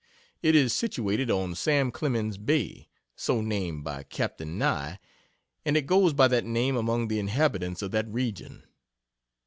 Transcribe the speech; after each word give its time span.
It 0.41 0.55
is 0.55 0.73
situated 0.73 1.29
on 1.29 1.53
"Sam 1.53 1.91
Clemens 1.91 2.39
Bay" 2.39 2.89
so 3.15 3.39
named 3.39 3.83
by 3.83 4.01
Capt. 4.01 4.39
Nye 4.39 4.97
and 5.63 5.77
it 5.77 5.85
goes 5.85 6.13
by 6.13 6.27
that 6.27 6.43
name 6.43 6.75
among 6.75 7.07
the 7.07 7.19
inhabitants 7.19 7.83
of 7.83 7.91
that 7.91 8.07
region. 8.11 8.63